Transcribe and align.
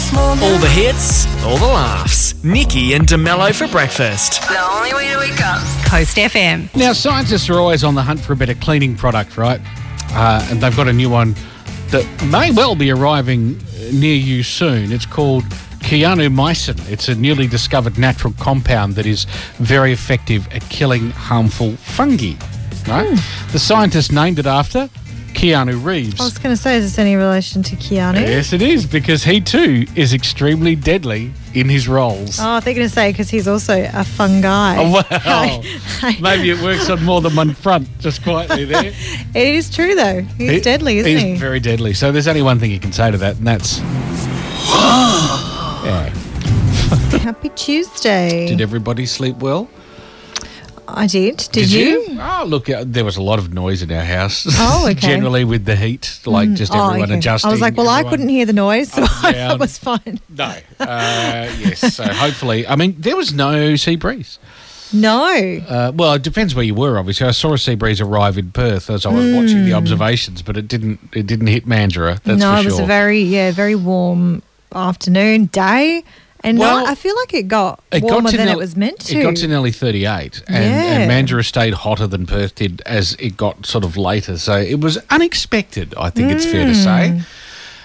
this 0.00 0.12
morning. 0.14 0.44
All 0.44 0.58
the 0.58 0.68
hits, 0.68 1.26
all 1.44 1.58
the 1.58 1.66
laughs. 1.66 2.42
Nikki 2.42 2.94
and 2.94 3.06
de 3.06 3.18
Mello 3.18 3.52
for 3.52 3.68
breakfast. 3.68 4.40
The 4.48 4.58
only 4.58 4.94
way 4.94 5.12
to 5.12 5.18
wake 5.18 5.40
up. 5.42 5.60
Coast 5.86 6.16
FM. 6.16 6.74
Now, 6.74 6.92
scientists 6.92 7.50
are 7.50 7.58
always 7.58 7.84
on 7.84 7.94
the 7.94 8.02
hunt 8.02 8.20
for 8.20 8.32
a 8.32 8.36
better 8.36 8.54
cleaning 8.54 8.96
product, 8.96 9.36
right? 9.36 9.60
Uh, 10.12 10.46
and 10.50 10.60
they've 10.60 10.76
got 10.76 10.88
a 10.88 10.92
new 10.92 11.10
one 11.10 11.34
that 11.88 12.06
may 12.30 12.50
well 12.50 12.74
be 12.74 12.90
arriving 12.90 13.58
near 13.92 14.14
you 14.14 14.42
soon. 14.42 14.90
It's 14.90 15.06
called 15.06 15.44
Keanu 15.80 16.90
It's 16.90 17.08
a 17.08 17.14
newly 17.14 17.46
discovered 17.46 17.98
natural 17.98 18.32
compound 18.38 18.94
that 18.94 19.06
is 19.06 19.24
very 19.58 19.92
effective 19.92 20.48
at 20.52 20.62
killing 20.70 21.10
harmful 21.10 21.72
fungi. 21.76 22.34
Right? 22.88 23.18
The 23.52 23.58
scientists 23.58 24.10
named 24.10 24.38
it 24.38 24.46
after 24.46 24.88
Keanu 25.30 25.82
Reeves. 25.84 26.20
I 26.20 26.24
was 26.24 26.38
going 26.38 26.54
to 26.54 26.60
say, 26.60 26.76
is 26.76 26.84
this 26.84 26.98
any 26.98 27.16
relation 27.16 27.62
to 27.64 27.76
Keanu? 27.76 28.20
Yes, 28.20 28.52
it 28.52 28.62
is 28.62 28.86
because 28.86 29.24
he 29.24 29.40
too 29.40 29.86
is 29.94 30.12
extremely 30.12 30.74
deadly 30.76 31.32
in 31.54 31.68
his 31.68 31.88
roles. 31.88 32.38
Oh, 32.40 32.52
I 32.54 32.60
think 32.60 32.76
going 32.76 32.88
to 32.88 32.94
say 32.94 33.10
because 33.10 33.30
he's 33.30 33.48
also 33.48 33.88
a 33.92 34.04
fun 34.04 34.40
guy. 34.40 34.76
Oh, 34.78 34.92
well, 35.10 35.62
maybe 36.20 36.50
it 36.50 36.60
works 36.62 36.88
on 36.90 37.02
more 37.04 37.20
than 37.20 37.34
one 37.34 37.54
front, 37.54 37.88
just 37.98 38.22
quietly 38.22 38.64
there. 38.64 38.84
it 39.34 39.54
is 39.54 39.74
true 39.74 39.94
though. 39.94 40.22
He's 40.38 40.50
He- 40.50 40.60
deadly, 40.60 40.98
isn't 40.98 41.10
he's 41.10 41.22
he? 41.22 41.36
very 41.36 41.60
deadly. 41.60 41.94
So 41.94 42.12
there's 42.12 42.28
only 42.28 42.42
one 42.42 42.58
thing 42.58 42.70
you 42.70 42.80
can 42.80 42.92
say 42.92 43.10
to 43.10 43.18
that, 43.18 43.36
and 43.38 43.46
that's. 43.46 43.78
yeah. 45.84 46.08
Happy 47.18 47.48
Tuesday. 47.50 48.46
Did 48.46 48.60
everybody 48.60 49.06
sleep 49.06 49.36
well? 49.36 49.68
I 50.94 51.06
did. 51.06 51.48
Did, 51.52 51.70
you? 51.70 52.18
Oh, 52.20 52.44
look, 52.46 52.68
uh, 52.68 52.84
there 52.86 53.04
was 53.04 53.16
a 53.16 53.22
lot 53.22 53.38
of 53.38 53.52
noise 53.52 53.82
in 53.82 53.90
our 53.92 54.04
house. 54.04 54.46
Oh, 54.48 54.86
okay. 54.90 54.94
Generally 55.00 55.44
with 55.44 55.64
the 55.64 55.76
heat, 55.76 56.20
like 56.26 56.52
just 56.54 56.72
Oh, 56.74 56.88
everyone 56.88 57.10
okay. 57.10 57.18
adjusting. 57.18 57.48
I 57.48 57.52
was 57.52 57.60
like, 57.60 57.76
well, 57.76 57.88
I 57.88 58.04
couldn't 58.04 58.28
hear 58.28 58.46
the 58.46 58.52
noise, 58.52 58.92
so 58.92 59.02
I 59.06 59.56
was 59.58 59.78
fine. 59.78 60.20
No. 60.28 60.54
Uh, 60.78 61.48
yes. 61.58 61.94
So 61.94 62.04
hopefully, 62.04 62.66
I 62.66 62.76
mean, 62.76 62.96
there 62.98 63.16
was 63.16 63.32
no 63.32 63.76
sea 63.76 63.96
breeze. 63.96 64.38
No. 64.92 65.32
Uh, 65.68 65.92
well, 65.94 66.14
it 66.14 66.22
depends 66.22 66.54
where 66.54 66.64
you 66.64 66.74
were. 66.74 66.98
Obviously, 66.98 67.26
I 67.26 67.30
saw 67.30 67.52
a 67.52 67.58
sea 67.58 67.76
breeze 67.76 68.00
arrive 68.00 68.36
in 68.38 68.50
Perth 68.50 68.90
as 68.90 69.06
I 69.06 69.10
was 69.10 69.32
watching 69.34 69.64
the 69.64 69.72
observations, 69.74 70.42
but 70.42 70.56
it 70.56 70.66
didn't. 70.68 70.98
It 71.14 71.26
didn't 71.26 71.46
hit 71.46 71.66
Mandurah. 71.66 72.20
That's 72.22 72.40
no, 72.40 72.54
for 72.54 72.60
it 72.60 72.64
was 72.64 72.78
a 72.80 72.86
very, 72.86 73.20
yeah, 73.20 73.52
very 73.52 73.76
warm 73.76 74.42
afternoon, 74.74 75.46
day. 75.46 76.02
And 76.42 76.58
Well, 76.58 76.78
night, 76.84 76.88
I 76.88 76.94
feel 76.94 77.14
like 77.16 77.34
it 77.34 77.48
got 77.48 77.82
It 77.92 78.02
warmer 78.02 78.30
to 78.30 78.36
than 78.36 78.46
nearly- 78.46 78.58
it 78.60 78.64
was 78.64 78.74
meant 78.76 79.00
to. 79.00 79.18
It 79.18 79.22
got 79.22 79.36
to 79.36 79.46
nearly 79.48 79.72
38, 79.72 80.40
and, 80.48 80.64
Yeah. 80.64 80.98
and 81.00 81.10
Mandurah 81.28 81.44
stayed 81.44 81.74
hotter 81.74 82.06
than 82.06 82.26
Perth 82.26 82.54
did 82.54 82.80
as 82.86 83.14
it 83.18 83.36
got 83.36 83.66
sort 83.66 83.84
of 83.84 83.96
later. 83.98 84.38
So 84.38 84.56
it 84.56 84.80
was 84.80 84.98
unexpected, 85.10 85.94
I 85.98 86.08
think 86.10 86.32
it's 86.32 86.46
fair 86.46 86.64
to 86.64 86.72
Mm. 86.72 86.84
say. 86.84 87.20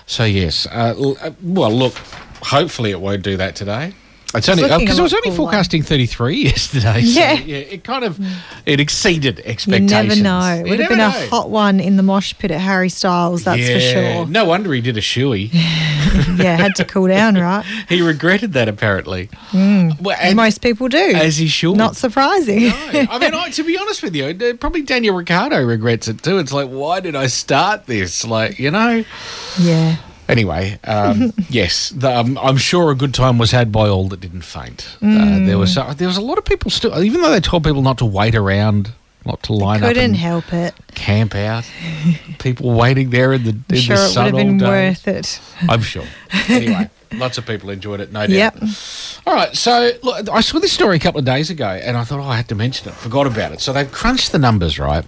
So, 0.08 0.24
yes. 0.24 0.68
Uh, 0.72 0.94
uh, 1.22 1.32
well, 1.42 1.72
look, 1.74 1.96
hopefully 2.44 2.92
it 2.92 3.02
won't 3.02 3.24
do 3.24 3.36
that 3.38 3.56
today. 3.56 3.94
It's 4.36 4.50
only 4.50 4.64
because 4.64 5.00
it 5.00 5.02
was 5.02 5.14
only 5.14 5.32
forecasting 5.36 5.84
33 5.84 6.36
yesterday. 6.44 7.02
so, 7.02 7.20
Yeah. 7.20 7.34
yeah. 7.34 7.58
It 7.58 7.84
kind 7.84 8.04
of 8.04 8.20
it 8.66 8.80
exceeded 8.80 9.40
expectations. 9.46 10.18
you 10.18 10.24
never 10.24 10.40
know. 10.40 10.64
It 10.66 10.70
would 10.70 10.80
have 10.80 10.90
been 10.90 11.00
a 11.00 11.10
hot 11.10 11.50
one 11.50 11.80
in 11.80 11.98
the 11.98 12.04
mosh 12.04 12.34
pit 12.38 12.52
at 12.52 12.60
Harry 12.62 12.90
Styles, 12.90 13.44
that's 13.44 13.68
for 13.68 13.80
sure. 13.80 14.26
No 14.28 14.46
wonder 14.46 14.74
he 14.74 14.82
did 14.82 14.98
a 14.98 15.02
shoey. 15.02 15.50
yeah, 15.54 16.58
had 16.58 16.76
to 16.76 16.86
cool 16.86 17.08
down, 17.08 17.36
right? 17.40 17.64
he 17.90 18.02
regretted 18.02 18.54
that 18.54 18.68
apparently. 18.68 19.30
Well, 19.54 20.16
and- 20.20 20.36
Most 20.36 20.62
people 20.62 20.88
do. 20.88 20.98
as 21.16 21.38
he 21.38 21.48
should. 21.48 21.78
Not 21.78 21.96
surprising. 21.96 22.68
No. 22.70 22.74
I 23.10 23.20
mean, 23.20 23.34
I, 23.34 23.50
to 23.52 23.64
be 23.64 23.78
honest 23.78 24.04
with 24.04 24.16
you, 24.16 24.26
uh, 24.26 24.54
probably 24.54 24.82
Daniel 24.82 25.16
Ricciardo 25.16 25.64
regrets 25.64 26.08
it 26.08 26.22
too. 26.24 26.38
It's 26.40 26.52
like, 26.52 26.68
why 26.70 27.00
did 27.00 27.16
I 27.16 27.28
start 27.28 27.86
this? 27.86 28.26
Like, 28.26 28.60
you 28.60 28.72
know. 28.72 29.04
yeah. 29.60 29.98
Anyway, 30.28 30.80
um, 30.86 31.32
yes, 31.50 31.90
the, 31.90 32.10
um, 32.18 32.38
I'm 32.42 32.58
sure 32.58 32.92
a 32.92 32.96
good 32.96 33.14
time 33.14 33.38
was 33.38 33.52
had 33.52 33.72
by 33.72 33.88
all 33.88 34.08
that 34.10 34.20
didn't 34.22 34.42
faint. 34.42 34.98
Uh, 35.02 35.46
there 35.46 35.58
was 35.58 35.78
uh, 35.78 35.94
there 35.94 36.08
was 36.08 36.18
a 36.18 36.22
lot 36.22 36.38
of 36.38 36.46
people 36.46 36.72
still, 36.72 36.98
even 37.04 37.22
though 37.22 37.32
they 37.32 37.40
told 37.40 37.64
people 37.64 37.82
not 37.82 37.98
to 38.00 38.06
wait 38.06 38.34
around, 38.36 38.92
not 39.26 39.44
to 39.44 39.54
line 39.54 39.84
up 39.84 39.90
Couldn't 39.90 40.16
help 40.16 40.52
it. 40.54 40.74
camp 40.96 41.36
out. 41.36 41.64
people 42.40 42.72
waiting 42.74 43.12
there 43.12 43.34
in 43.34 43.44
the 43.44 43.50
in 43.52 43.64
I'm 43.70 43.78
sure 43.78 43.96
the 43.98 44.04
it 44.04 44.08
would 44.08 44.26
have 44.26 44.34
been 44.34 44.58
day. 44.58 44.66
worth 44.90 45.08
it. 45.08 45.40
I'm 45.70 45.82
sure. 45.82 46.06
Anyway, 46.50 46.90
lots 47.14 47.38
of 47.38 47.46
people 47.46 47.70
enjoyed 47.70 48.00
it, 48.00 48.12
no 48.12 48.22
doubt. 48.22 48.30
Yep. 48.30 48.58
All 49.28 49.34
right, 49.34 49.56
so 49.56 49.92
look, 50.04 50.28
I 50.30 50.42
saw 50.42 50.60
this 50.60 50.72
story 50.72 50.98
a 50.98 51.00
couple 51.00 51.20
of 51.20 51.26
days 51.26 51.50
ago, 51.52 51.68
and 51.68 51.98
I 51.98 52.04
thought, 52.04 52.20
oh, 52.20 52.24
I 52.30 52.36
had 52.38 52.48
to 52.50 52.56
mention 52.56 52.90
it. 52.90 52.96
Forgot 52.96 53.28
about 53.28 53.52
it. 53.52 53.62
So 53.62 53.74
they've 53.74 53.92
crunched 53.92 54.32
the 54.32 54.40
numbers, 54.40 54.78
right, 54.80 55.06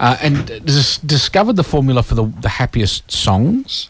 uh, 0.00 0.16
and 0.20 0.46
dis- 0.64 0.98
discovered 0.98 1.56
the 1.56 1.64
formula 1.64 2.02
for 2.02 2.14
the, 2.14 2.24
the 2.40 2.48
happiest 2.48 3.10
songs. 3.10 3.88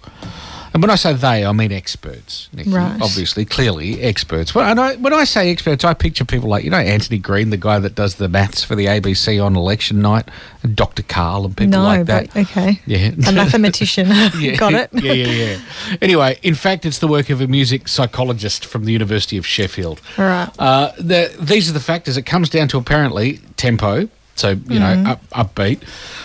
And 0.75 0.83
when 0.83 0.91
I 0.91 0.97
say 0.97 1.15
they, 1.15 1.47
I 1.47 1.53
mean 1.53 1.73
experts. 1.73 2.51
Nikki, 2.53 2.69
Right. 2.69 3.01
Obviously, 3.01 3.47
clearly 3.47 4.03
experts. 4.03 4.55
Well, 4.55 4.69
and 4.71 4.79
I, 4.79 4.97
when 4.97 5.15
I 5.15 5.25
say 5.25 5.51
experts, 5.51 5.85
I 5.85 5.95
picture 5.95 6.27
people 6.27 6.51
like 6.51 6.65
you 6.65 6.71
know 6.71 6.77
Antony 6.77 7.17
Green, 7.19 7.49
the 7.49 7.57
guy 7.57 7.79
that 7.79 7.95
does 7.95 8.17
the 8.17 8.29
maths 8.29 8.63
for 8.63 8.75
the 8.75 8.85
ABC 8.85 9.43
on 9.43 9.57
election 9.57 10.03
night, 10.03 10.29
and 10.63 10.77
Dr. 10.77 11.03
Karl 11.03 11.47
and 11.47 11.57
people 11.57 11.79
No, 11.79 11.83
like 11.85 12.05
that. 12.07 12.29
but 12.35 12.41
okay. 12.51 12.79
Yeah. 12.85 13.13
A 13.27 13.33
mathematician. 13.33 14.09
Got 14.59 14.75
it. 14.75 14.91
yeah, 14.93 15.13
yeah, 15.15 15.27
yeah. 15.55 15.59
Anyway, 16.03 16.39
in 16.43 16.55
fact, 16.55 16.85
it's 16.85 16.99
the 16.99 17.09
work 17.09 17.31
of 17.31 17.41
a 17.41 17.47
music 17.47 17.89
psychologist 17.89 18.67
from 18.67 18.85
the 18.85 18.93
University 18.93 19.39
of 19.39 19.47
Sheffield. 19.47 20.03
All 20.19 20.27
right. 20.27 20.51
Uh, 20.59 20.93
the, 20.99 21.35
these 21.41 21.71
are 21.71 21.73
the 21.73 21.81
factors. 21.81 22.19
It 22.19 22.27
comes 22.27 22.51
down 22.51 22.69
to 22.69 22.77
apparently 22.77 23.39
tempo, 23.57 24.11
so 24.39 24.51
you 24.51 24.57
Mm-hmm. 24.57 25.03
know, 25.05 25.11
up, 25.13 25.55
upbeat, 25.55 25.81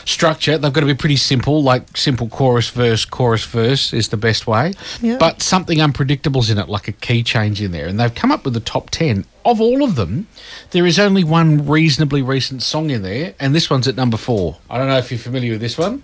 structure. 0.07 0.57
They've 0.57 0.71
got 0.73 0.81
to 0.81 0.85
be 0.87 0.93
pretty 0.93 1.15
simple, 1.15 1.63
like 1.63 1.95
simple 1.97 2.27
chorus, 2.27 2.69
verse, 2.69 3.05
chorus, 3.05 3.45
verse 3.45 3.93
is 3.93 4.09
the 4.09 4.17
best 4.17 4.45
way. 4.47 4.73
Yeah. 5.01 5.17
But 5.17 5.41
something 5.41 5.77
unpredictable's 5.79 6.49
in 6.49 6.57
it, 6.57 6.69
like 6.69 6.87
a 6.87 6.91
key 6.91 7.23
change 7.23 7.61
in 7.61 7.71
there, 7.71 7.87
and 7.87 7.99
they've 7.99 8.13
come 8.13 8.31
up 8.31 8.43
with 8.45 8.53
the 8.53 8.59
top 8.59 8.89
ten. 8.89 9.25
Of 9.43 9.59
all 9.59 9.83
of 9.83 9.95
them, 9.95 10.27
there 10.69 10.85
is 10.85 10.99
only 10.99 11.23
one 11.23 11.65
reasonably 11.67 12.21
recent 12.21 12.61
song 12.61 12.91
in 12.91 13.01
there, 13.01 13.33
and 13.39 13.55
this 13.55 13.69
one's 13.71 13.87
at 13.87 13.95
number 13.95 14.17
four. 14.17 14.57
I 14.69 14.77
don't 14.77 14.87
know 14.87 14.97
if 14.97 15.09
you're 15.09 15.17
familiar 15.19 15.53
with 15.53 15.61
this 15.61 15.77
one. 15.79 16.03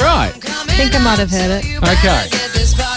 Right. 0.00 0.32
I 0.36 0.76
think 0.76 0.94
I 0.94 0.98
might 1.02 1.18
have 1.18 1.30
heard 1.30 1.50
it. 1.50 1.64
Okay. 1.82 2.93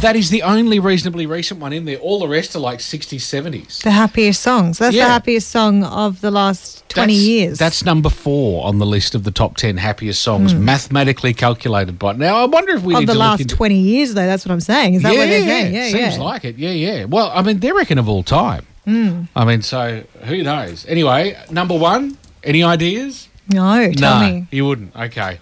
That 0.00 0.16
is 0.16 0.30
the 0.30 0.42
only 0.42 0.78
reasonably 0.78 1.26
recent 1.26 1.60
one 1.60 1.74
in 1.74 1.84
there. 1.84 1.98
All 1.98 2.20
the 2.20 2.26
rest 2.28 2.56
are 2.56 2.58
like 2.58 2.78
60s, 2.78 3.20
70s. 3.20 3.82
The 3.82 3.90
happiest 3.90 4.40
songs. 4.42 4.78
That's 4.78 4.96
Yeah. 4.96 5.04
the 5.04 5.10
happiest 5.10 5.50
song 5.50 5.84
of 5.84 6.22
the 6.22 6.30
last 6.30 6.88
20 6.88 7.12
That's- 7.12 7.28
years. 7.28 7.58
That's 7.58 7.84
number 7.84 8.08
four 8.08 8.64
on 8.66 8.78
the 8.78 8.86
list 8.86 9.14
of 9.14 9.24
the 9.24 9.30
top 9.30 9.58
10 9.58 9.76
happiest 9.76 10.22
songs, 10.22 10.54
mathematically 10.54 11.34
calculated 11.34 11.98
by. 11.98 12.14
Now, 12.14 12.36
I 12.38 12.46
wonder 12.46 12.74
if 12.74 12.82
we 12.82 12.94
Hmm. 12.94 12.96
of 12.96 13.00
need 13.02 13.08
the 13.08 13.12
to 13.12 13.18
last 13.18 13.32
look 13.32 13.40
into 13.42 13.56
20 13.56 13.78
years, 13.78 14.14
though. 14.14 14.24
That's 14.26 14.46
what 14.46 14.52
I'm 14.52 14.60
saying. 14.60 14.94
Is 14.94 15.02
that 15.02 15.10
what 15.14 15.18
they're 15.28 15.42
saying? 15.46 15.74
Yeah, 15.74 15.88
seems 15.90 16.16
yeah. 16.16 16.22
like 16.22 16.44
it. 16.46 16.54
Yeah, 16.58 16.70
yeah. 16.70 17.04
Well, 17.04 17.30
I 17.34 17.42
mean, 17.42 17.60
they 17.60 17.70
reckon 17.70 17.98
of 17.98 18.08
all 18.08 18.22
time. 18.22 18.62
Hmm. 18.86 19.24
I 19.36 19.44
mean, 19.44 19.60
so 19.60 20.00
who 20.24 20.42
knows? 20.42 20.86
Anyway, 20.88 21.36
number 21.50 21.76
one, 21.76 22.16
any 22.42 22.62
ideas? 22.64 23.28
no, 23.52 23.92
tell 23.92 24.20
no, 24.20 24.26
me. 24.26 24.46
you 24.50 24.64
wouldn't. 24.64 24.96
Okay. 24.98 25.40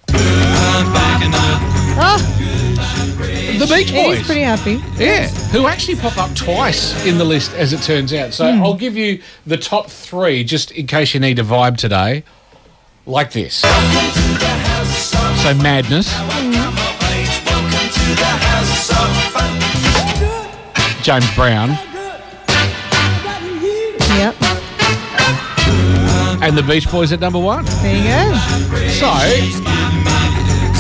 Oh, 2.01 2.38
The 3.59 3.67
Beach 3.67 3.93
Boys. 3.93 4.19
he's 4.19 4.27
pretty 4.27 4.43
happy. 4.43 4.81
Yeah, 5.03 5.27
who 5.51 5.67
actually 5.67 5.97
pop 5.97 6.17
up 6.17 6.35
twice 6.37 7.05
in 7.07 7.19
the 7.19 7.25
list, 7.25 7.53
as 7.55 7.73
it 7.73 7.83
turns 7.83 8.13
out. 8.13 8.33
So 8.33 8.53
Hmm. 8.53 8.63
I'll 8.63 8.75
give 8.75 8.97
you 8.97 9.21
the 9.47 9.57
top 9.57 9.91
three, 9.91 10.45
just 10.45 10.71
in 10.71 10.87
case 10.87 11.13
you 11.15 11.21
need 11.21 11.39
a 11.39 11.43
vibe 11.45 11.77
today, 11.77 12.23
like 13.07 13.33
this. 13.33 13.57
So 15.43 15.55
Madness, 15.55 16.09
James 21.03 21.33
Brown, 21.35 21.71
Yep. 24.19 24.35
and 26.43 26.57
the 26.57 26.63
Beach 26.67 26.91
Boys 26.91 27.13
at 27.13 27.21
number 27.21 27.39
one. 27.39 27.65
There 27.83 27.97
you 27.97 28.05
go. 28.05 28.89
So 28.89 29.07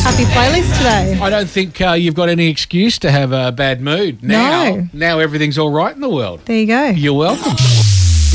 Happy 0.09 0.25
playlist 0.25 0.75
today. 0.79 1.19
I 1.21 1.29
don't 1.29 1.51
think 1.51 1.83
uh, 1.83 1.93
you've 1.93 2.15
got 2.15 2.31
any 2.31 2.49
excuse 2.49 2.99
to 3.01 3.11
have 3.11 3.31
a 3.31 3.53
bad 3.53 3.83
mood 3.83 4.23
now. 4.23 4.65
No. 4.65 4.89
Now 4.95 5.19
everything's 5.19 5.59
all 5.59 5.71
right 5.71 5.95
in 5.95 6.01
the 6.01 6.09
world. 6.09 6.41
There 6.47 6.57
you 6.57 6.67
go. 6.67 6.87
You're 6.87 7.13
welcome. 7.13 7.53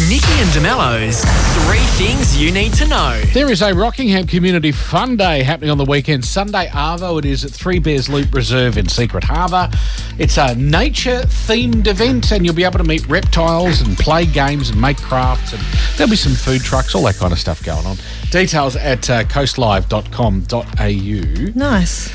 Nikki 0.09 0.33
and 0.41 0.51
de 0.51 0.59
Mello's 0.59 1.21
Three 1.65 1.79
Things 1.97 2.35
You 2.35 2.51
Need 2.51 2.73
to 2.73 2.87
Know. 2.87 3.21
There 3.33 3.49
is 3.51 3.61
a 3.61 3.73
Rockingham 3.73 4.27
Community 4.27 4.71
Fun 4.71 5.15
Day 5.17 5.43
happening 5.43 5.69
on 5.69 5.77
the 5.77 5.85
weekend. 5.85 6.25
Sunday 6.25 6.67
Arvo, 6.67 7.19
it 7.19 7.25
is 7.25 7.45
at 7.45 7.51
Three 7.51 7.79
Bears 7.79 8.09
Loop 8.09 8.33
Reserve 8.33 8.77
in 8.77 8.89
Secret 8.89 9.23
Harbour. 9.23 9.69
It's 10.17 10.37
a 10.37 10.55
nature 10.55 11.21
themed 11.21 11.87
event, 11.87 12.31
and 12.31 12.45
you'll 12.45 12.55
be 12.55 12.65
able 12.65 12.79
to 12.79 12.83
meet 12.83 13.07
reptiles 13.07 13.79
and 13.81 13.95
play 13.97 14.25
games 14.25 14.69
and 14.69 14.81
make 14.81 14.97
crafts. 14.97 15.53
And 15.53 15.61
there'll 15.95 16.09
be 16.09 16.17
some 16.17 16.33
food 16.33 16.61
trucks, 16.61 16.95
all 16.95 17.03
that 17.03 17.15
kind 17.15 17.31
of 17.31 17.39
stuff 17.39 17.63
going 17.63 17.85
on. 17.85 17.97
Details 18.29 18.75
at 18.75 19.09
uh, 19.09 19.23
coastlive.com.au. 19.23 21.51
Nice. 21.55 22.11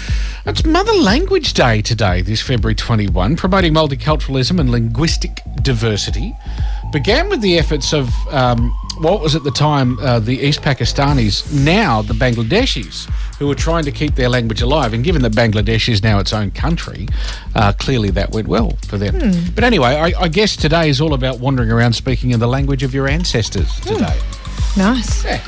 It's 0.46 0.64
Mother 0.64 0.94
Language 0.94 1.52
Day 1.52 1.82
today, 1.82 2.23
this 2.23 2.41
February 2.41 2.75
21, 2.75 3.37
promoting 3.37 3.75
multiculturalism 3.75 4.58
and 4.58 4.70
linguistic 4.70 5.43
diversity. 5.62 6.34
Began 6.90 7.29
with 7.29 7.43
the 7.43 7.58
efforts 7.58 7.93
of 7.93 8.08
um, 8.29 8.70
what 9.00 9.20
was 9.20 9.37
at 9.37 9.44
the 9.44 9.50
time 9.50 9.99
uh, 9.99 10.19
the 10.20 10.38
East 10.38 10.62
Pakistanis, 10.62 11.52
now 11.52 12.00
the 12.00 12.14
Bangladeshis, 12.14 13.05
who 13.38 13.46
were 13.46 13.55
trying 13.55 13.85
to 13.85 13.93
keep 13.93 14.14
their 14.14 14.31
language 14.31 14.62
alive. 14.62 14.94
And 14.94 15.05
given 15.05 15.20
that 15.23 15.32
Bangladesh 15.32 15.88
is 15.90 16.02
now 16.02 16.19
its 16.19 16.32
own 16.32 16.50
country, 16.50 17.06
uh, 17.55 17.73
clearly 17.75 18.11
that 18.12 18.31
went 18.32 18.49
well 18.49 18.70
for 18.87 18.96
them. 18.96 19.20
Hmm. 19.20 19.55
But 19.55 19.64
anyway, 19.64 19.96
I, 19.96 20.19
I 20.19 20.29
guess 20.29 20.56
today 20.56 20.88
is 20.88 20.99
all 21.00 21.12
about 21.12 21.40
wandering 21.40 21.70
around 21.70 21.93
speaking 21.93 22.31
in 22.31 22.40
the 22.40 22.49
language 22.49 22.82
of 22.82 22.94
your 22.94 23.06
ancestors 23.06 23.69
Hmm. 23.84 23.94
today. 23.94 24.19
Nice. 24.76 25.25
Yeah. 25.25 25.44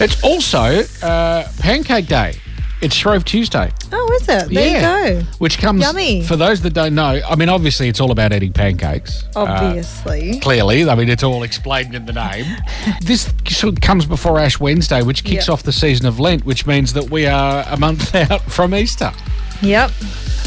It's 0.00 0.22
also 0.24 0.82
uh, 1.06 1.48
Pancake 1.58 2.06
Day. 2.06 2.34
It's 2.80 2.94
Shrove 2.94 3.24
Tuesday. 3.24 3.72
Oh, 3.92 4.12
is 4.20 4.28
it? 4.28 4.54
There 4.54 4.68
yeah. 4.68 5.06
you 5.08 5.20
go. 5.22 5.26
Which 5.38 5.58
comes, 5.58 5.80
Yummy. 5.82 6.22
for 6.22 6.36
those 6.36 6.60
that 6.62 6.74
don't 6.74 6.94
know, 6.94 7.20
I 7.28 7.34
mean, 7.34 7.48
obviously 7.48 7.88
it's 7.88 8.00
all 8.00 8.12
about 8.12 8.32
eating 8.32 8.52
pancakes. 8.52 9.24
Uh, 9.34 9.40
Obviously. 9.48 10.38
clearly, 10.38 10.88
I 10.88 10.94
mean, 10.94 11.08
it's 11.08 11.24
all 11.24 11.42
explained 11.42 11.96
in 11.96 12.06
the 12.06 12.12
name. 12.12 12.46
this 13.02 13.32
sort 13.48 13.74
of 13.74 13.80
comes 13.80 14.06
before 14.06 14.38
Ash 14.38 14.60
Wednesday, 14.60 15.02
which 15.02 15.24
kicks 15.24 15.48
Yep. 15.48 15.52
off 15.54 15.62
the 15.64 15.72
season 15.72 16.06
of 16.06 16.20
Lent, 16.20 16.44
which 16.46 16.66
means 16.66 16.92
that 16.92 17.10
we 17.10 17.26
are 17.26 17.64
a 17.68 17.76
month 17.76 18.14
out 18.30 18.42
from 18.42 18.74
Easter. 18.76 19.12
yep. 19.60 19.90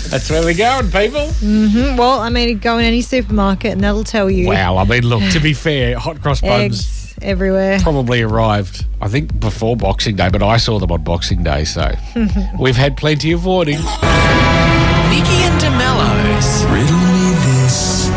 That's 0.10 0.30
where 0.30 0.42
we're 0.44 0.56
going, 0.58 0.86
people. 0.86 1.28
Mm, 1.42 1.98
Well, 1.98 2.20
I 2.22 2.30
mean, 2.30 2.58
go 2.60 2.78
in 2.78 2.86
any 2.86 3.02
supermarket 3.02 3.74
and 3.74 3.82
that'll 3.82 4.04
tell 4.06 4.32
you. 4.32 4.48
Wow, 4.48 4.78
I 4.78 4.86
mean, 4.86 5.04
look, 5.04 5.22
to 5.34 5.40
be 5.42 5.54
fair, 5.54 5.98
hot 6.00 6.22
cross 6.22 6.40
buns 6.42 6.80
Eggs 6.80 7.01
everywhere. 7.22 7.80
probably 7.82 8.22
arrived, 8.22 8.86
I 9.02 9.08
think, 9.08 9.40
before 9.40 9.76
Boxing 9.76 10.16
Day, 10.16 10.30
but 10.30 10.42
I 10.44 10.58
saw 10.58 10.80
them 10.80 10.92
on 10.92 11.04
Boxing 11.04 11.44
Day, 11.44 11.64
so 11.66 11.92
we've 12.60 12.76
had 12.76 12.98
plenty 12.98 13.32
of 13.32 13.46
warning. 13.46 13.78
Nikki 13.78 15.44
and 15.44 15.60
de 15.60 15.70
Mello's 15.72 16.64
Riddle 16.66 16.98
me 17.12 17.34
this, 17.46 18.08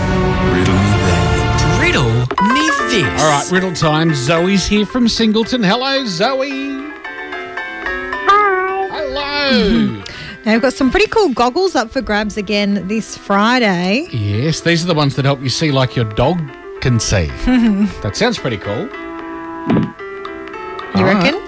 riddle 0.52 0.74
me 0.74 0.94
that. 1.08 1.78
Riddle 1.82 2.12
Me 2.54 2.70
This. 2.88 3.20
All 3.20 3.30
right, 3.30 3.50
riddle 3.50 3.72
time. 3.72 4.14
Zoe's 4.14 4.66
here 4.66 4.86
from 4.86 5.08
Singleton. 5.08 5.62
Hello, 5.62 6.04
Zoe. 6.06 6.50
Hi. 8.26 8.88
Hello. 8.92 10.02
Now, 10.44 10.52
we've 10.52 10.62
got 10.62 10.74
some 10.74 10.90
pretty 10.90 11.06
cool 11.08 11.30
goggles 11.30 11.74
up 11.74 11.90
for 11.90 12.00
grabs 12.02 12.36
again 12.36 12.86
this 12.86 13.16
Friday. 13.16 14.06
yes, 14.12 14.60
these 14.60 14.84
are 14.84 14.86
the 14.88 14.94
ones 14.94 15.16
that 15.16 15.24
help 15.24 15.40
you 15.40 15.48
see 15.48 15.70
like 15.72 15.96
your 15.96 16.04
dog 16.14 16.38
can 16.84 17.00
see. 17.00 17.26
that 18.02 18.14
sounds 18.14 18.36
pretty 18.38 18.58
cool. 18.58 18.76
You 18.76 18.90
All 20.94 21.04
right. 21.04 21.14
reckon? 21.14 21.40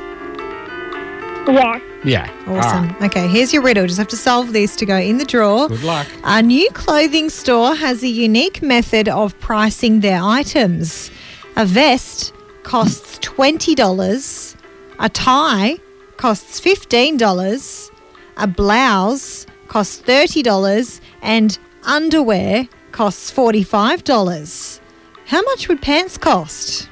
Yeah. 1.55 1.79
Yeah. 2.05 2.31
Awesome. 2.47 2.55
All 2.55 3.01
right. 3.01 3.03
Okay, 3.03 3.29
here's 3.29 3.53
your 3.53 3.63
riddle. 3.63 3.87
Just 3.87 3.99
have 3.99 4.09
to 4.09 4.17
solve 4.17 4.55
this 4.55 4.75
to 4.77 4.87
go 4.87 4.97
in 4.97 5.19
the 5.19 5.27
drawer. 5.27 5.69
Good 5.69 5.83
luck. 5.83 6.07
A 6.25 6.43
new 6.43 6.71
clothing 6.71 7.29
store 7.29 7.75
has 7.75 8.03
a 8.03 8.09
unique 8.09 8.63
method 8.63 9.11
of 9.11 9.39
pricing 9.39 10.01
their 10.01 10.23
items. 10.23 11.11
A 11.57 11.67
vest 11.67 12.33
costs 12.63 13.19
$20, 13.19 14.57
a 14.99 15.09
tie 15.11 15.77
costs 16.17 16.59
$15, 16.63 17.91
a 18.39 18.47
blouse 18.47 19.47
costs 19.69 20.01
$30, 20.01 21.01
and 21.21 21.59
underwear 21.85 22.67
costs 22.93 23.31
$45. 23.31 24.81
How 25.27 25.43
much 25.43 25.69
would 25.69 25.83
pants 25.83 26.17
cost? 26.17 26.89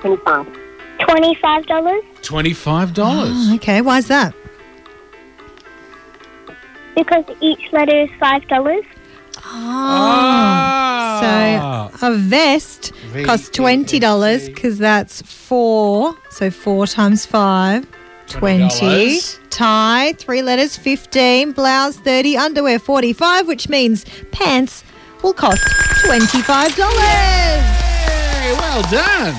25. 0.00 0.46
$25 0.98 2.02
$25. 2.22 2.92
Oh, 2.98 3.54
okay, 3.56 3.80
is 3.80 4.08
that? 4.08 4.34
because 6.96 7.24
each 7.40 7.72
letter 7.72 8.02
is 8.02 8.10
$5. 8.20 8.84
Ah. 9.46 11.20
So 11.98 12.06
a 12.06 12.16
vest 12.16 12.92
costs 13.24 13.48
twenty 13.50 13.98
dollars 13.98 14.48
because 14.48 14.78
that's 14.78 15.22
four. 15.22 16.14
So 16.30 16.50
four 16.50 16.86
times 16.86 17.26
five. 17.26 17.86
20. 18.28 18.64
$20. 18.64 19.50
Tie, 19.50 20.12
three 20.14 20.42
letters, 20.42 20.76
15. 20.76 21.52
Blouse, 21.52 21.96
30. 21.96 22.36
Underwear, 22.36 22.78
45, 22.78 23.46
which 23.46 23.68
means 23.68 24.04
pants 24.32 24.82
will 25.22 25.32
cost 25.32 25.62
$25. 26.06 26.70
Hey, 26.74 28.52
well 28.58 28.82
done. 28.90 29.34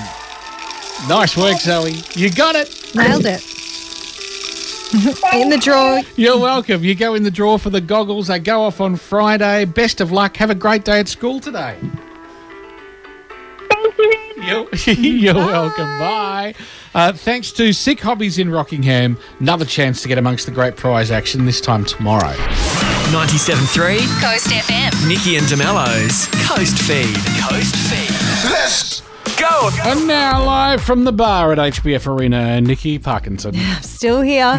Nice 1.08 1.36
work, 1.36 1.58
Zoe. 1.58 1.94
You 2.14 2.30
got 2.32 2.56
it. 2.56 2.92
Nailed 2.94 3.26
it. 3.26 3.42
In 5.34 5.50
the 5.50 5.58
drawer. 5.58 6.00
You're 6.16 6.38
welcome. 6.38 6.82
You 6.82 6.94
go 6.94 7.14
in 7.14 7.22
the 7.22 7.30
drawer 7.30 7.58
for 7.58 7.70
the 7.70 7.80
goggles. 7.80 8.28
They 8.28 8.38
go 8.38 8.62
off 8.62 8.80
on 8.80 8.96
Friday. 8.96 9.64
Best 9.66 10.00
of 10.00 10.10
luck. 10.10 10.36
Have 10.38 10.48
a 10.50 10.54
great 10.54 10.84
day 10.84 11.00
at 11.00 11.08
school 11.08 11.38
today. 11.38 11.76
Thank 14.46 14.98
you. 14.98 15.04
You're, 15.04 15.34
you're 15.34 15.34
welcome. 15.34 15.98
Bye. 15.98 16.54
Uh, 16.94 17.12
thanks 17.12 17.52
to 17.52 17.72
Sick 17.72 18.00
Hobbies 18.00 18.38
in 18.38 18.50
Rockingham. 18.50 19.18
Another 19.40 19.64
chance 19.64 20.02
to 20.02 20.08
get 20.08 20.18
amongst 20.18 20.46
the 20.46 20.52
great 20.52 20.76
prize 20.76 21.10
action 21.10 21.44
this 21.44 21.60
time 21.60 21.84
tomorrow. 21.84 22.32
97.3 23.12 23.98
Coast 24.20 24.48
FM. 24.48 25.08
Nikki 25.08 25.36
and 25.36 25.46
de 25.48 25.56
Mello's 25.56 26.26
Coast 26.46 26.78
Feed. 26.78 27.14
Coast 27.40 27.76
Feed. 27.76 28.25
Go. 29.60 29.70
And 29.84 30.06
now 30.06 30.44
live 30.44 30.82
from 30.82 31.04
the 31.04 31.12
bar 31.12 31.50
at 31.50 31.56
HBF 31.58 32.06
Arena, 32.06 32.60
Nikki 32.60 32.98
Parkinson. 32.98 33.54
Still 33.80 34.20
here, 34.20 34.58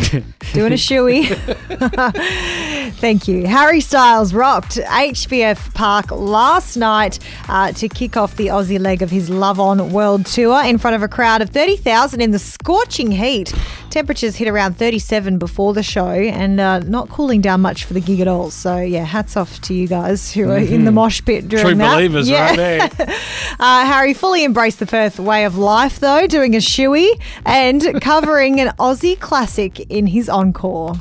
doing 0.53 0.73
a 0.73 0.75
shoey. 0.75 1.27
Thank 2.93 3.27
you. 3.27 3.45
Harry 3.45 3.79
Styles 3.79 4.33
rocked 4.33 4.77
HBF 4.77 5.75
Park 5.75 6.09
last 6.09 6.77
night 6.77 7.19
uh, 7.47 7.73
to 7.73 7.87
kick 7.87 8.17
off 8.17 8.37
the 8.37 8.47
Aussie 8.47 8.79
leg 8.79 9.03
of 9.03 9.11
his 9.11 9.29
Love 9.29 9.59
On 9.59 9.91
World 9.91 10.25
Tour 10.25 10.63
in 10.65 10.79
front 10.79 10.95
of 10.95 11.03
a 11.03 11.07
crowd 11.07 11.43
of 11.43 11.51
30,000 11.51 12.19
in 12.19 12.31
the 12.31 12.39
scorching 12.39 13.11
heat. 13.11 13.53
Temperatures 13.97 14.35
hit 14.35 14.47
around 14.47 14.77
37 14.77 15.39
before 15.39 15.73
the 15.73 15.81
show 15.81 16.07
and 16.11 16.59
uh, 16.59 16.77
not 16.81 17.09
cooling 17.09 17.41
down 17.41 17.61
much 17.61 17.83
for 17.83 17.95
the 17.95 17.99
gig 17.99 18.19
at 18.19 18.27
all. 18.27 18.51
So, 18.51 18.77
yeah, 18.77 19.03
hats 19.03 19.35
off 19.35 19.59
to 19.61 19.73
you 19.73 19.87
guys 19.87 20.31
who 20.31 20.51
are 20.51 20.59
in 20.59 20.85
the 20.85 20.91
mosh 20.91 21.25
pit 21.25 21.47
during 21.49 21.65
True 21.65 21.75
that. 21.77 21.95
believers 21.95 22.29
Yeah. 22.29 22.49
right 22.55 22.91
there. 22.91 23.15
Uh, 23.59 23.85
Harry 23.87 24.13
fully 24.13 24.45
embraced 24.45 24.77
the 24.77 24.85
Perth 24.85 25.19
way 25.19 25.43
of 25.43 25.57
life, 25.57 25.99
though, 25.99 26.27
doing 26.27 26.53
a 26.53 26.59
shoey 26.59 27.09
and 27.43 27.99
covering 28.01 28.59
an 28.59 28.67
Aussie 28.77 29.19
classic 29.19 29.79
in 29.89 30.05
his 30.05 30.29
encore. 30.29 30.93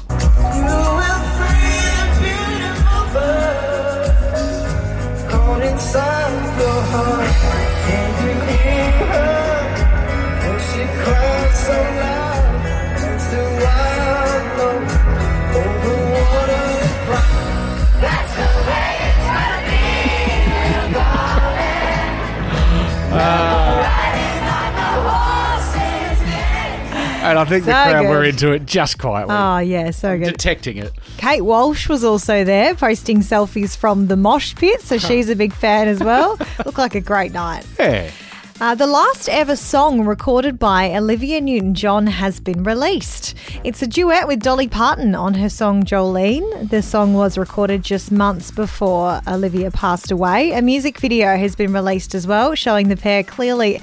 And 27.27 27.39
I 27.39 27.45
think 27.45 27.65
the 27.65 27.73
So 27.73 27.91
crowd 27.91 28.09
were 28.09 28.25
into 28.25 28.53
it 28.53 28.67
just 28.67 28.99
quietly. 28.99 29.35
Oh, 29.35 29.59
yeah, 29.59 29.91
so 29.91 30.17
good. 30.17 30.27
Detecting 30.27 30.77
it. 30.77 30.93
Kate 31.17 31.43
Walsh 31.43 31.89
was 31.89 32.05
also 32.05 32.45
there 32.45 32.75
posting 32.75 33.19
selfies 33.19 33.77
from 33.77 34.07
the 34.07 34.17
mosh 34.17 34.55
pit, 34.55 34.81
so 34.81 34.97
she's 34.99 35.29
a 35.29 35.37
big 35.37 35.53
fan 35.53 35.89
as 35.89 36.01
well. 36.01 36.39
Looked 36.65 36.79
like 36.79 36.95
a 36.95 37.01
great 37.01 37.33
night. 37.33 37.67
Yeah. 37.79 38.11
Uh, 38.59 38.75
the 38.75 38.87
last 38.87 39.29
ever 39.29 39.55
song 39.55 40.07
recorded 40.07 40.59
by 40.59 40.91
Olivia 40.97 41.43
Newton 41.43 41.75
John 41.75 42.07
has 42.07 42.41
been 42.41 42.63
released. 42.63 43.35
It's 43.65 43.83
a 43.83 43.87
duet 43.87 44.27
with 44.27 44.41
Dolly 44.41 44.67
Parton 44.67 45.15
on 45.15 45.35
her 45.35 45.51
song 45.51 45.83
Jolene. 45.83 46.71
The 46.71 46.81
song 46.81 47.13
was 47.13 47.37
recorded 47.37 47.83
just 47.83 48.11
months 48.11 48.51
before 48.51 49.21
Olivia 49.29 49.71
passed 49.71 50.11
away. 50.11 50.53
A 50.53 50.63
music 50.63 50.99
video 50.99 51.37
has 51.37 51.55
been 51.55 51.75
released 51.75 52.15
as 52.15 52.27
well, 52.27 52.55
showing 52.55 52.89
the 52.89 52.97
pair 52.97 53.23
clearly 53.23 53.83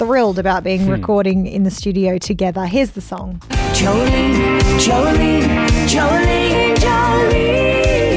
thrilled 0.00 0.38
about 0.38 0.64
being 0.64 0.84
hmm. 0.86 0.92
recording 0.92 1.46
in 1.46 1.62
the 1.62 1.70
studio 1.70 2.16
together. 2.16 2.64
Here's 2.64 2.92
the 2.92 3.02
song. 3.02 3.42
Jolene, 3.76 4.58
Jolene, 4.80 5.68
Jolene, 5.86 6.74
Jolene. 6.76 8.08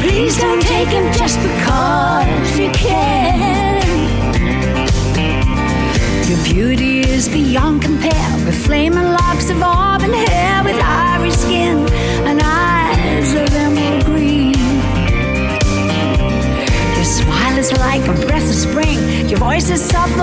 Please 0.00 0.40
don't 0.40 0.62
take 0.62 0.88
him 0.88 1.12
just 1.12 1.38
because 1.42 2.58
you 2.58 2.70
can. 2.70 3.82
Your 6.26 6.42
beauty 6.44 7.00
is 7.00 7.28
beyond 7.28 7.82
compare 7.82 8.46
with 8.46 8.56
flaming 8.64 9.04
locks 9.04 9.50
of 9.50 9.62
auburn 9.62 9.73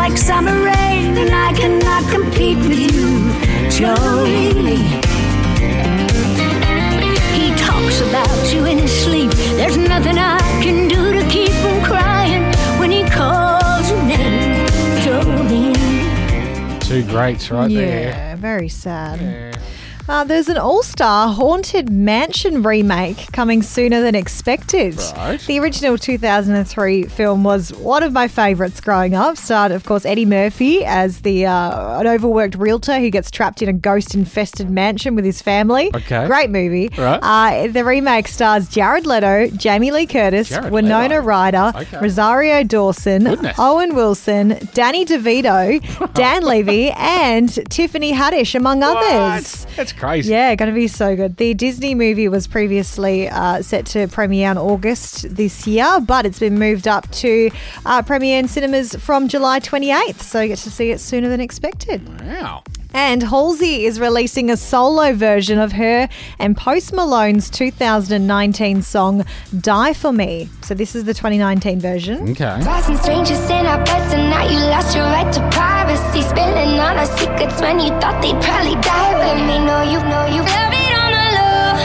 like 0.01 0.17
summer 0.17 0.63
rain, 0.63 1.15
and 1.15 1.29
I 1.29 1.53
cannot 1.53 2.03
compete 2.11 2.57
with 2.57 2.79
you, 2.79 3.19
Jolene. 3.69 4.65
He 7.37 7.55
talks 7.55 8.01
about 8.09 8.51
you 8.51 8.65
in 8.65 8.79
his 8.79 8.91
sleep. 8.91 9.29
There's 9.59 9.77
nothing 9.77 10.17
I 10.17 10.39
can 10.63 10.87
do 10.87 11.13
to 11.13 11.23
keep 11.29 11.51
from 11.61 11.83
crying 11.83 12.45
when 12.79 12.89
he 12.89 13.03
calls 13.03 13.91
your 13.91 14.01
name, 14.01 14.65
Jolene. 15.03 16.81
Two 16.81 17.03
two 17.03 17.07
greats 17.07 17.51
right 17.51 17.69
yeah, 17.69 17.79
there. 17.79 18.35
very 18.37 18.69
sad. 18.69 19.55
Uh, 20.09 20.23
there's 20.23 20.49
an 20.49 20.57
all 20.57 20.83
star 20.83 21.29
Haunted 21.33 21.89
Mansion 21.89 22.63
remake 22.63 23.31
coming 23.31 23.61
sooner 23.61 24.01
than 24.01 24.15
expected. 24.15 24.97
Right. 25.15 25.39
The 25.41 25.59
original 25.59 25.97
2003 25.97 27.03
film 27.03 27.43
was 27.43 27.71
one 27.75 28.03
of 28.03 28.11
my 28.11 28.27
favourites 28.27 28.81
growing 28.81 29.13
up. 29.13 29.37
Starred, 29.37 29.71
of 29.71 29.85
course, 29.85 30.05
Eddie 30.05 30.25
Murphy 30.25 30.83
as 30.83 31.21
the 31.21 31.45
uh, 31.45 31.99
an 31.99 32.07
overworked 32.07 32.55
realtor 32.55 32.99
who 32.99 33.09
gets 33.09 33.31
trapped 33.31 33.61
in 33.61 33.69
a 33.69 33.73
ghost 33.73 34.13
infested 34.15 34.69
mansion 34.69 35.15
with 35.15 35.23
his 35.23 35.41
family. 35.41 35.91
Okay. 35.95 36.25
Great 36.27 36.49
movie. 36.49 36.89
Right. 36.97 37.19
Uh, 37.21 37.67
the 37.71 37.85
remake 37.85 38.27
stars 38.27 38.67
Jared 38.67 39.05
Leto, 39.05 39.47
Jamie 39.55 39.91
Lee 39.91 40.07
Curtis, 40.07 40.49
Jared 40.49 40.71
Winona 40.73 41.15
Leto. 41.15 41.21
Ryder, 41.25 41.71
Okay. 41.75 41.99
Rosario 41.99 42.63
Dawson, 42.63 43.23
Goodness. 43.23 43.55
Owen 43.59 43.95
Wilson, 43.95 44.67
Danny 44.73 45.05
DeVito, 45.05 46.13
Dan 46.13 46.43
Levy, 46.43 46.91
and 46.91 47.47
Tiffany 47.69 48.11
Haddish, 48.13 48.55
among 48.55 48.83
others. 48.83 49.65
What? 49.75 49.90
That's 49.91 49.99
crazy. 49.99 50.31
Yeah, 50.31 50.55
going 50.55 50.69
to 50.69 50.75
be 50.75 50.87
so 50.87 51.15
good. 51.15 51.37
The 51.37 51.53
Disney 51.53 51.95
movie 51.95 52.27
was 52.27 52.47
previously 52.47 53.27
uh, 53.29 53.61
set 53.61 53.85
to 53.87 54.07
premiere 54.07 54.51
in 54.51 54.57
August 54.57 55.35
this 55.35 55.67
year, 55.67 55.99
but 55.99 56.25
it's 56.25 56.39
been 56.39 56.57
moved 56.57 56.87
up 56.87 57.09
to 57.11 57.51
uh, 57.85 58.01
premiere 58.01 58.39
in 58.39 58.47
cinemas 58.47 58.95
from 58.95 59.27
July 59.27 59.59
28th, 59.59 60.21
so 60.21 60.41
you 60.41 60.49
get 60.49 60.59
to 60.59 60.71
see 60.71 60.91
it 60.91 60.99
sooner 60.99 61.29
than 61.29 61.41
expected. 61.41 62.07
Wow. 62.25 62.63
And 62.93 63.23
Halsey 63.23 63.85
is 63.85 64.01
releasing 64.01 64.49
a 64.49 64.57
solo 64.57 65.13
version 65.13 65.59
of 65.59 65.71
her 65.73 66.09
and 66.39 66.57
Post 66.57 66.91
Malone's 66.91 67.49
2019 67.49 68.81
song 68.81 69.23
Die 69.61 69.93
For 69.93 70.11
Me. 70.11 70.49
So 70.61 70.73
this 70.73 70.93
is 70.93 71.05
the 71.05 71.13
2019 71.13 71.79
version. 71.79 72.31
Okay. 72.31 72.59
Crossing 77.51 77.59
strangers 77.59 77.59
in 77.59 77.59
our 77.59 77.59
beds 77.59 77.59
and 77.59 77.59
now 77.59 77.59
you 77.59 77.59
lost 77.59 77.59
your 77.59 77.59
right 77.59 77.59
to 77.59 77.59
privacy. 77.59 77.59
Spilling 77.59 77.59
all 77.59 77.59
our 77.59 77.59
secrets 77.59 77.61
when 77.61 77.79
you 77.79 77.89
thought 77.99 78.21
they'd 78.21 78.41
probably 78.41 78.75
die 78.81 79.11
with 79.19 79.41
me. 79.47 79.57
No, 79.65 79.81
you 79.83 79.99
know 80.07 80.25
you 80.27 80.41
love 80.41 80.73
it 80.73 80.93
on 80.97 81.11
the 81.11 81.27
low. 81.37 81.75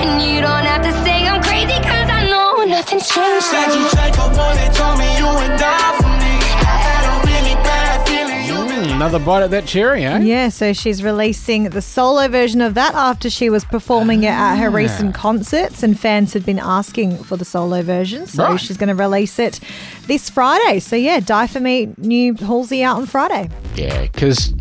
And 0.00 0.22
you 0.22 0.40
don't 0.40 0.64
have 0.64 0.82
to 0.82 0.92
say 1.04 1.26
I'm 1.26 1.42
crazy 1.42 1.78
cause 1.82 2.08
I 2.10 2.26
know 2.28 2.64
nothing's 2.64 3.08
changed. 3.08 3.46
Said 3.46 3.74
you 3.74 3.88
take 3.90 4.14
a 4.14 4.28
bullet, 4.30 4.70
told 4.74 4.98
me 4.98 5.08
you 5.16 5.26
would 5.26 5.58
die 5.58 5.92
for 5.96 6.08
me. 6.08 6.36
I 6.66 6.76
had 6.76 7.04
a 7.06 7.26
really 7.26 7.54
bad 7.64 8.06
feeling 8.08 8.44
you 8.46 8.94
Another 8.96 9.18
bite 9.18 9.42
at 9.42 9.50
that 9.50 9.66
cherry, 9.66 10.04
eh? 10.04 10.18
Yeah, 10.20 10.48
so 10.48 10.72
she's 10.72 11.02
releasing 11.02 11.64
the 11.64 11.82
solo 11.82 12.28
version 12.28 12.60
of 12.62 12.74
that 12.74 12.94
after 12.94 13.28
she 13.28 13.50
was 13.50 13.64
performing 13.64 14.22
it 14.24 14.28
at 14.30 14.56
her 14.56 14.70
recent 14.70 15.14
concerts, 15.14 15.82
and 15.82 15.98
fans 15.98 16.32
had 16.32 16.46
been 16.46 16.58
asking 16.58 17.18
for 17.24 17.36
the 17.36 17.44
solo 17.44 17.82
version. 17.82 18.26
So 18.26 18.44
Right. 18.44 18.60
she's 18.60 18.76
going 18.78 18.88
to 18.88 18.94
release 18.94 19.38
it 19.38 19.60
this 20.06 20.30
Friday. 20.30 20.80
So 20.80 20.96
yeah, 20.96 21.20
Die 21.20 21.46
For 21.46 21.60
Me, 21.60 21.92
new 21.98 22.34
Halsey 22.34 22.82
out 22.82 22.96
on 22.96 23.06
Friday. 23.06 23.50
Yeah, 23.74 24.00
because, 24.02 24.54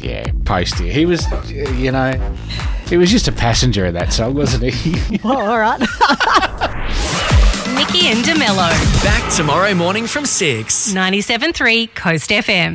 yeah, 0.00 0.24
Posty. 0.44 0.90
He 0.92 1.06
was, 1.06 1.26
you 1.50 1.92
know, 1.92 2.12
he 2.88 2.96
was 2.96 3.10
just 3.10 3.28
a 3.28 3.32
passenger 3.32 3.86
of 3.86 3.94
that 3.94 4.12
song, 4.12 4.34
wasn't 4.34 4.72
he? 4.72 5.18
Well, 5.24 5.38
all 5.38 5.58
right. 5.58 5.80
Nikki 7.76 8.08
and 8.08 8.24
de 8.24 8.38
Mello. 8.38 8.68
Back 9.02 9.32
tomorrow 9.34 9.74
morning 9.74 10.06
from 10.06 10.24
6. 10.26 10.92
97.3 10.92 11.94
Coast 11.94 12.30
FM. 12.30 12.68